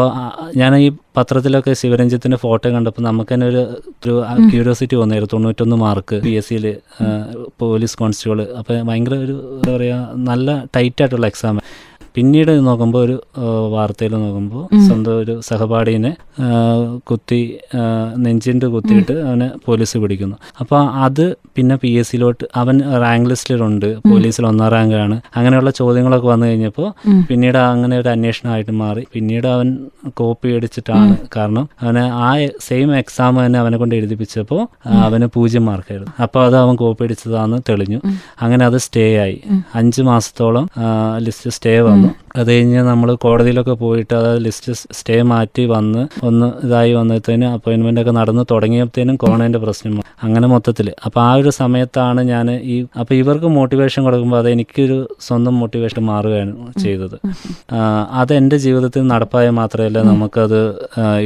ഞാൻ 0.60 0.74
ഈ 0.84 0.88
പത്രത്തിലൊക്കെ 1.18 1.72
ശിവരഞ്ജിത്തിന്റെ 1.82 2.38
ഫോട്ടോ 2.44 2.66
കണ്ടപ്പോൾ 2.76 3.02
നമുക്ക് 3.08 3.32
തന്നെ 3.34 3.46
ഒരു 3.52 3.62
ഒരു 4.04 4.14
ക്യൂരിയോസിറ്റി 4.52 4.96
വന്നായിരുന്നു. 5.02 5.32
തൊണ്ണൂറ്റൊന്ന് 5.34 5.76
മാർക്ക് 5.84 6.16
പി 6.26 6.32
എസ് 6.40 6.48
സിയിൽ 6.48 6.66
പോലീസ് 7.62 7.96
കോൺസ്റ്റബിൾ 8.02 8.40
അപ്പോൾ 8.60 8.82
ഭയങ്കര 8.90 9.16
ഒരു 9.26 9.36
എന്താ 9.56 9.72
പറയുക 9.76 9.98
നല്ല 10.30 10.56
ടൈറ്റ് 10.76 11.02
ആയിട്ടുള്ള 11.02 11.26
എക്സാം. 11.32 11.58
പിന്നീട് 12.14 12.52
നോക്കുമ്പോൾ 12.66 13.00
ഒരു 13.04 13.16
വാർത്തയിൽ 13.74 14.12
നോക്കുമ്പോൾ 14.24 14.62
സ്വന്തം 14.86 15.14
ഒരു 15.22 15.34
സഹപാഠിനെ 15.48 16.12
കുത്തി 17.10 17.40
നെഞ്ചിന്റെ 18.24 18.66
കുത്തിയിട്ട് 18.74 19.14
അവനെ 19.28 19.48
പോലീസ് 19.66 19.98
പിടിക്കുന്നു. 19.98 20.36
അപ്പോൾ 20.60 20.80
അത് 21.06 21.24
പിന്നെ 21.56 21.76
പി 21.76 21.90
എസ് 22.00 22.10
സിയിലോട്ട് 22.10 22.44
അവൻ 22.56 22.76
റാങ്ക് 23.02 23.28
ലിസ്റ്റിലുണ്ട്. 23.30 23.88
പോലീസിൽ 24.10 24.46
ഒന്നാം 24.46 24.68
റാങ്കാണ്. 24.74 25.16
അങ്ങനെയുള്ള 25.36 25.70
ചോദ്യങ്ങളൊക്കെ 25.70 26.28
വന്നു 26.28 26.46
കഴിഞ്ഞപ്പോൾ 26.46 26.88
പിന്നീട് 27.28 27.58
അങ്ങനെ 27.58 27.98
ഒരു 27.98 28.08
അന്വേഷണമായിട്ട് 28.08 28.70
മാറി. 28.82 29.04
പിന്നീട് 29.12 29.48
അവൻ 29.54 29.68
കോപ്പി 30.20 30.48
അടിച്ചിട്ടാണ് 30.56 31.16
കാരണം 31.36 31.68
അവനെ 31.82 32.04
ആ 32.26 32.30
സെയിം 32.68 32.96
എക്സാം 32.96 33.46
തന്നെ 33.46 33.58
അവനെ 33.58 33.76
കൊണ്ട് 33.82 33.94
എഴുതിപ്പിച്ചപ്പോൾ 33.94 34.62
അവന് 35.06 35.28
പൂജ്യം 35.34 35.66
മാർക്കായിരുന്നു. 35.70 36.12
അപ്പോൾ 36.22 36.42
അത് 36.46 36.56
അവൻ 36.56 36.74
കോപ്പി 36.76 37.04
അടിച്ചതാണെന്ന് 37.04 37.60
തെളിഞ്ഞു. 37.68 38.00
അങ്ങനെ 38.42 38.64
അത് 38.70 38.78
സ്റ്റേ 38.86 39.06
ആയി. 39.24 39.38
അഞ്ച് 39.74 40.02
മാസത്തോളം 40.10 40.66
ലിസ്റ്റ് 41.26 41.50
സ്റ്റേ 41.58 41.74
വന്നു. 41.90 42.03
അത് 42.36 42.48
കഴിഞ്ഞ് 42.52 42.80
നമ്മൾ 42.82 43.08
കോടതിയിലൊക്കെ 43.14 43.74
പോയിട്ട് 43.82 44.14
അതായത് 44.14 44.40
ലിസ്റ്റ് 44.44 44.72
സ്റ്റേ 44.98 45.16
മാറ്റി 45.22 45.64
വന്ന് 45.66 46.02
ഒന്ന് 46.28 46.48
ഇതായി 46.66 46.92
വന്നതിന് 46.92 47.46
അപ്പോയിൻമെന്റ് 47.46 48.00
ഒക്കെ 48.00 48.10
നടന്ന് 48.10 48.44
തുടങ്ങിയപ്പോഴത്തേനും 48.52 49.16
കോണേന്റെ 49.16 49.60
പ്രശ്നം 49.64 50.00
അങ്ങനെ 50.22 50.46
മൊത്തത്തിൽ 50.46 50.88
അപ്പോൾ 51.06 51.20
ആ 51.20 51.30
ഒരു 51.34 51.50
സമയത്താണ് 51.60 52.20
ഞാൻ 52.22 52.46
ഈ 52.74 52.76
അപ്പോൾ 53.00 53.14
ഇവർക്ക് 53.14 53.48
മോട്ടിവേഷൻ 53.58 54.02
കൊടുക്കുമ്പോൾ 54.04 54.38
അത് 54.38 54.48
എനിക്കൊരു 54.54 54.96
സ്വന്തം 55.20 55.54
മോട്ടിവേഷൻ 55.60 56.02
മാറുകയാണ് 56.04 56.54
ചെയ്തത്. 56.84 57.16
അത് 58.20 58.32
എന്റെ 58.34 58.56
ജീവിതത്തിൽ 58.56 59.02
നടപ്പായ 59.14 59.46
മാത്രമല്ല 59.60 59.98
നമുക്കത് 60.10 60.60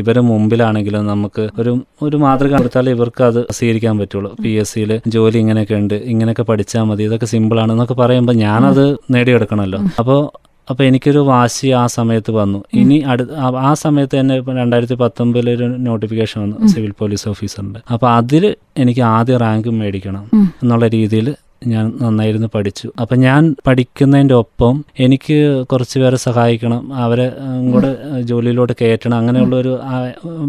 ഇവരെ 0.03 0.23
മുമ്പിലാണെങ്കിലും 0.31 1.07
നമുക്ക് 1.07 1.45
ഒരു 1.61 1.73
ഒരു 2.03 2.17
മാതൃക 2.17 2.53
കൊടുത്താലേ 2.59 2.93
ഇവർക്ക് 2.93 3.23
അത് 3.23 3.41
സ്വീകരിക്കാൻ 3.59 3.95
പറ്റുള്ളൂ. 3.99 4.31
പി 4.43 4.53
എസ് 4.63 4.73
സിയിൽ 4.75 4.93
ജോലി 5.15 5.39
ഇങ്ങനെയൊക്കെ 5.39 5.77
ഉണ്ട് 5.83 5.97
ഇങ്ങനെയൊക്കെ 6.13 6.43
പഠിച്ചാൽ 6.43 6.85
മതി 6.91 7.03
ഇതൊക്കെ 7.09 7.29
സിമ്പിൾ 7.35 7.59
ആണ് 7.61 7.73
എന്നൊക്കെ 7.73 7.95
പറയുമ്പോൾ 7.95 8.37
ഞാനത് 8.45 8.85
നേടിയെടുക്കണമല്ലോ 9.15 9.81
അപ്പോൾ 10.03 10.21
അപ്പോൾ 10.69 10.85
എനിക്കൊരു 10.85 11.21
വാശി 11.29 11.69
ആ 11.75 11.85
സമയത്ത് 11.93 12.31
വന്നു. 12.35 12.59
ഇനി 12.75 12.97
അടു 13.07 13.25
ആ- 13.39 13.61
ആ 13.63 13.73
സമയത്ത് 13.83 14.15
തന്നെ 14.19 14.35
ഇപ്പം 14.37 14.57
രണ്ടായിരത്തി 14.57 14.97
പത്തൊമ്പതിൽ 15.01 15.49
ഒരു 15.55 15.67
നോട്ടിഫിക്കേഷൻ 15.85 16.39
വന്നു 16.45 16.69
സിവിൽ 16.73 16.93
പോലീസ് 16.99 17.27
ഓഫീസറിന്റെ 17.29 17.81
അപ്പോൾ 17.95 18.09
അതിൽ 18.15 18.45
എനിക്ക് 18.77 19.03
ആദ്യ 19.13 19.37
റാങ്ക് 19.43 19.71
മേടിക്കണം 19.79 20.25
എന്നുള്ള 20.63 20.87
രീതിയിൽ 20.95 21.29
ഞാൻ 21.73 21.85
നന്നായിരുന്നു 22.03 22.49
പഠിച്ചു. 22.55 22.89
അപ്പം 23.03 23.19
ഞാൻ 23.21 23.43
പഠിക്കുന്നതിന്റെ 23.67 24.35
ഒപ്പം 24.35 24.75
എനിക്ക് 25.05 25.39
കുറച്ച് 25.71 25.97
പേരെ 26.01 26.19
സഹായിക്കണം 26.25 26.83
അവരെ 27.05 27.27
കൂടെ 27.73 27.91
ജോലിയിലോട്ട് 28.31 28.75
കയറ്റണം 28.81 29.17
അങ്ങനെയുള്ള 29.17 29.57
ഒരു 29.57 29.73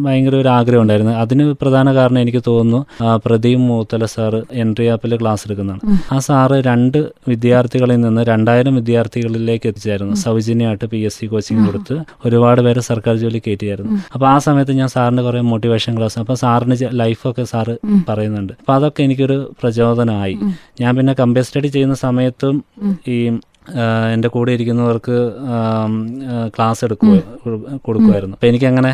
ഭയങ്കര 0.06 0.36
ഒരു 0.36 0.50
ആഗ്രഹം 0.58 0.82
ഉണ്ടായിരുന്നു. 0.82 1.14
അതിന് 1.24 1.46
പ്രധാന 1.62 1.94
കാരണം 1.96 2.20
എനിക്ക് 2.20 2.42
തോന്നുന്നു 2.48 2.82
പ്രദീപ് 3.26 3.62
മൂത്തല 3.62 4.06
സാറ് 4.16 4.42
എൻട്രി 4.64 4.88
ആപ്പിൽ 4.94 5.18
ക്ലാസ് 5.22 5.44
എടുക്കുന്നതാണ്. 5.48 5.98
ആ 6.12 6.20
സാറ് 6.28 6.60
രണ്ട് 6.70 7.00
വിദ്യാർത്ഥികളിൽ 7.28 8.00
നിന്ന് 8.02 8.22
രണ്ടായിരം 8.32 8.76
വിദ്യാർത്ഥികളിലേക്ക് 8.76 9.68
എത്തിച്ചായിരുന്നു 9.70 10.16
സൗജന്യമായിട്ട് 10.26 10.86
പി 10.94 10.98
എസ് 10.98 11.20
സി 11.20 11.26
കോച്ചിങ് 11.26 11.66
കൊടുത്ത് 11.66 11.98
ഒരുപാട് 12.26 12.62
പേര് 12.62 12.80
സർക്കാർ 12.90 13.16
ജോലി 13.16 13.42
കയറ്റിയായിരുന്നു. 13.48 13.98
അപ്പോൾ 14.14 14.28
ആ 14.28 14.38
സമയത്ത് 14.38 14.72
ഞാൻ 14.72 14.88
സാറിന്റെ 14.88 15.24
കുറേ 15.24 15.42
മോട്ടിവേഷൻ 15.52 15.98
ക്ലാസ് 15.98 16.20
അപ്പോൾ 16.20 16.38
സാറിന് 16.44 16.76
ലൈഫൊക്കെ 17.02 17.44
സാറ് 17.44 17.76
പറയുന്നുണ്ട്. 18.10 18.54
അപ്പോൾ 18.60 18.74
അതൊക്കെ 18.74 19.04
എനിക്കൊരു 19.04 19.40
പ്രചോദനമായി. 19.62 20.38
ഞാൻ 20.82 20.96
പിന്നെ 21.00 21.14
കമ്പയർ 21.22 21.46
സ്റ്റഡി 21.50 21.72
ചെയ്യുന്ന 21.76 21.98
സമയത്തും 22.08 22.58
ഈ 23.14 23.18
എന്റെ 24.14 24.30
കൂടെ 24.34 24.52
ഇരിക്കുന്നവർക്ക് 24.58 25.18
ക്ലാസ് 26.56 26.82
എടുക്കുക 26.86 27.16
കൊടുക്കുമായിരുന്നു 27.88 28.36
അപ്പോൾ 28.38 28.50
എനിക്കങ്ങനെ 28.52 28.92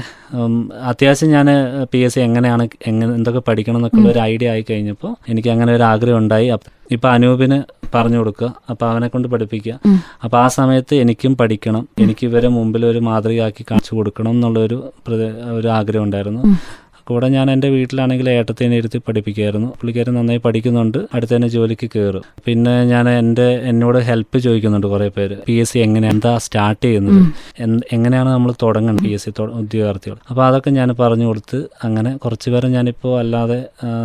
അത്യാവശ്യം 0.92 1.30
ഞാൻ 1.36 1.48
പി 1.92 2.00
എസ് 2.08 2.16
സി 2.16 2.22
എങ്ങനെയാണ് 2.26 2.64
എങ്ങനെ 2.92 3.12
എന്തൊക്കെ 3.20 3.42
പഠിക്കണം 3.50 3.80
എന്നൊക്കെ 3.80 4.02
ഒരു 4.14 4.20
ഐഡിയ 4.32 4.50
ആയി 4.54 4.64
കഴിഞ്ഞപ്പോൾ 4.70 5.14
എനിക്ക് 5.32 5.50
അങ്ങനെ 5.54 5.74
ഒരു 5.78 5.86
ആഗ്രഹം 5.92 6.20
ഉണ്ടായി. 6.24 6.50
ഇപ്പം 6.96 7.10
അനൂപിന് 7.12 7.58
പറഞ്ഞു 7.96 8.18
കൊടുക്കുക. 8.22 8.48
അപ്പൊ 8.72 8.84
അവനെ 8.92 9.08
കൊണ്ട് 9.08 9.28
പഠിപ്പിക്കുക. 9.34 9.76
അപ്പൊ 10.24 10.38
ആ 10.44 10.48
സമയത്ത് 10.58 10.96
എനിക്കും 11.04 11.34
പഠിക്കണം. 11.42 11.84
എനിക്ക് 12.04 12.24
ഇവരെ 12.30 12.50
മുമ്പിൽ 12.58 12.84
ഒരു 12.92 13.02
മാതൃകയാക്കി 13.10 13.66
കാണിച്ചു 13.72 13.94
കൊടുക്കണം 13.96 14.34
എന്നുള്ളൊരു 14.38 14.78
ഒരു 15.58 15.70
ആഗ്രഹം 15.80 16.06
ഉണ്ടായിരുന്നു. 16.08 16.42
കൂടെ 17.10 17.28
ഞാൻ 17.36 17.48
എന്റെ 17.54 17.70
വീട്ടിലാണെങ്കിൽ 17.76 18.28
ഏട്ടത്തേനെ 18.36 18.76
ഇരുത്തി 18.82 19.00
പഠിപ്പിക്കുമായിരുന്നു 19.08 19.70
പുള്ളിക്കാരൻ 19.80 20.14
നന്നായി 20.20 20.42
പഠിക്കുന്നുണ്ട്. 20.46 21.00
അടുത്ത് 21.16 21.34
തന്നെ 21.36 21.50
ജോലിക്ക് 21.56 21.88
കയറും. 21.96 22.24
പിന്നെ 22.46 22.74
ഞാൻ 22.92 23.06
എന്റെ 23.22 23.48
എന്നോട് 23.72 24.00
ഹെൽപ്പ് 24.10 24.38
ചോദിക്കുന്നുണ്ട് 24.46 24.88
കുറേ 24.94 25.08
പേര്. 25.18 25.38
പി 25.48 25.56
എസ് 25.64 25.74
സി 25.74 25.80
എങ്ങനെ 25.86 26.08
എന്താ 26.14 26.32
സ്റ്റാർട്ട് 26.46 26.84
ചെയ്യുന്നത്? 26.88 27.22
എങ്ങനെയാണ് 27.98 28.30
നമ്മൾ 28.36 28.54
തുടങ്ങുന്നത് 28.64 29.06
പി 29.08 29.14
എസ് 29.18 29.26
സി 29.28 29.34
ഉദ്യോഗാർത്ഥികൾ? 29.62 30.18
അപ്പോൾ 30.32 30.44
അതൊക്കെ 30.50 30.74
ഞാൻ 30.80 30.92
പറഞ്ഞു 31.04 31.28
കൊടുത്ത് 31.30 31.60
അങ്ങനെ 31.88 32.12
കുറച്ച് 32.26 32.50
പേരെ 32.56 32.68
ഞാനിപ്പോൾ 32.76 33.14
അല്ലാതെ 33.24 33.60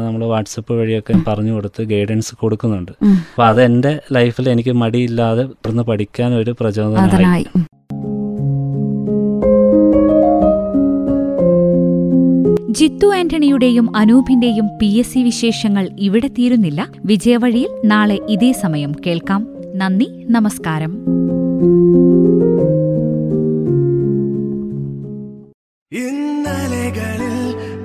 നമ്മൾ 0.06 0.22
വാട്സപ്പ് 0.34 0.72
വഴിയൊക്കെ 0.80 1.16
പറഞ്ഞു 1.28 1.52
കൊടുത്ത് 1.56 1.82
ഗൈഡൻസ് 1.94 2.34
കൊടുക്കുന്നുണ്ട്. 2.44 2.92
അപ്പോൾ 3.32 3.46
അത് 3.50 3.60
എന്റെ 3.68 3.92
ലൈഫിൽ 4.18 4.48
എനിക്ക് 4.54 4.74
മടിയില്ലാതെ 4.84 5.44
തുടർന്ന് 5.50 5.86
പഠിക്കാൻ 5.90 6.32
ഒരു 6.42 6.54
പ്രചോദനമായി. 6.60 7.46
ജിത്തു 12.70 13.14
ആന്റണിയുടെയും 13.14 13.96
അനൂപിന്റെയും 13.96 14.66
പി 14.66 14.86
എസ് 14.86 15.12
സി 15.12 15.18
വിശേഷങ്ങൾ 15.18 15.88
ഇവിടെ 15.98 16.28
തീരുന്നില്ല. 16.28 16.88
വിജയവഴിയിൽ 17.04 17.68
നാളെ 17.84 18.18
ഇതേ 18.28 18.52
സമയം 18.52 18.92
കേൾക്കാം. 19.06 19.46
നന്ദി 19.74 20.26
നമസ്കാരം. 20.30 20.92
ഇന്നലകളിൽ 25.92 27.36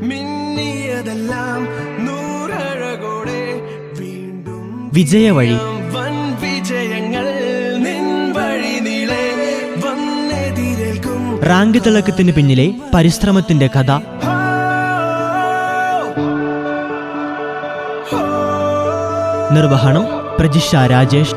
മിന്നിയതെല്ലാം 0.08 1.64
നൂറഴകോടെ 2.06 3.62
വീണ്ടും 4.00 4.92
വിജയവഴി. 4.94 5.54
വൻ 5.94 6.16
വിജയങ്ങൾ 6.42 7.26
നിൻ 7.78 8.34
വഴി 8.34 8.80
നീളെ 8.80 9.34
വന്നെതിരേൽക്കും 9.86 11.40
റാങ്ക് 11.40 11.78
തിളക്കത്തിന് 11.86 12.32
പിന്നിലെ 12.32 12.74
പരിശ്രമത്തിന്റെ 12.94 13.68
കഥ. 13.68 14.15
നിർവഹണം 19.56 20.06
Prajisha 20.40 20.76
Rajesh. 20.76 21.36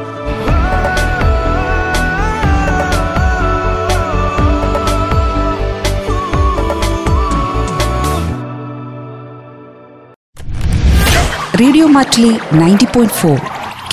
Radio 11.60 11.86
Mattoli 11.86 12.38
ninety 12.52 12.84
point 12.84 13.14
four. 13.14 13.38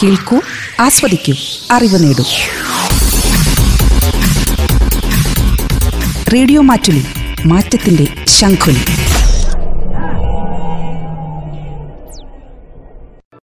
കേൾക്കൂ 0.04 0.42
ആസ്വദിക്കൂ 0.80 1.34
അറിവ് 1.72 2.04
നേടൂ. 2.04 2.26
റേഡിയോ 6.34 6.62
മാറ്റുലി 6.62 7.06
മാറ്റത്തിന്റെ 7.46 8.08
ശംഖുലി. 8.28 9.15